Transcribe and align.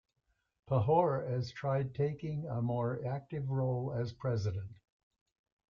Pahor 0.67 1.29
has 1.29 1.51
tried 1.51 1.93
taking 1.93 2.47
a 2.47 2.59
more 2.59 3.05
active 3.05 3.51
role 3.51 3.93
as 3.93 4.11
president. 4.11 4.79